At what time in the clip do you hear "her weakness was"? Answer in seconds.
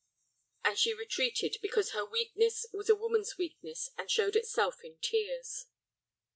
1.91-2.89